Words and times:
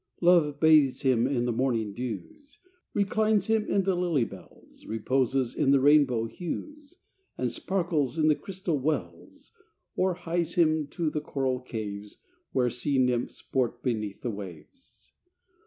Love 0.19 0.59
bathes 0.59 1.03
him 1.03 1.27
in 1.27 1.45
the 1.45 1.51
morning 1.51 1.93
dews, 1.93 2.57
Reclines 2.91 3.45
him 3.45 3.67
in 3.69 3.83
the 3.83 3.93
lily 3.93 4.25
bells, 4.25 4.83
Reposes 4.87 5.53
in 5.53 5.69
the 5.69 5.79
rainbow 5.79 6.25
hues, 6.25 7.03
And 7.37 7.51
sparkles 7.51 8.17
in 8.17 8.27
the 8.27 8.33
crystal 8.35 8.79
wells, 8.79 9.51
Or 9.95 10.15
hies 10.15 10.55
him 10.55 10.87
to 10.87 11.11
the 11.11 11.21
coral 11.21 11.59
caves, 11.59 12.17
Where 12.51 12.71
sea 12.71 12.97
nymphs 12.97 13.35
sport 13.35 13.83
beneath 13.83 14.23
the 14.23 14.31
waves. 14.31 15.13